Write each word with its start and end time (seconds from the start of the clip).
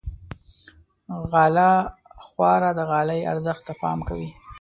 غاله 1.31 1.71
خواره 2.25 2.71
د 2.75 2.79
غالۍ 2.89 3.21
ارزښت 3.31 3.63
ته 3.67 3.73
پام 3.81 3.99
کوي. 4.09 4.29